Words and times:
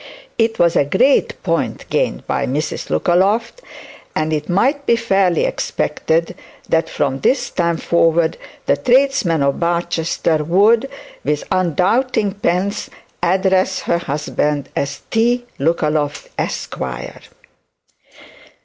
It 0.39 0.57
was 0.57 0.75
a 0.75 0.83
great 0.83 1.35
point 1.43 1.87
gained 1.91 2.25
by 2.25 2.47
Mrs 2.47 2.89
Lookaloft, 2.89 3.61
and 4.15 4.33
it 4.33 4.49
might 4.49 4.87
be 4.87 4.95
fairly 4.95 5.45
expected 5.45 6.33
that 6.67 6.89
from 6.89 7.19
this 7.19 7.51
time 7.51 7.77
forward 7.77 8.35
the 8.65 8.75
tradesmen 8.77 9.43
of 9.43 9.59
Barchester 9.59 10.43
would, 10.43 10.89
with 11.23 11.43
undoubting 11.51 12.31
pens, 12.31 12.89
address 13.21 13.81
her 13.81 13.99
husband 13.99 14.69
and 14.75 14.97
T. 15.11 15.45
Lookaloft, 15.59 16.29
Esquire. 16.35 17.21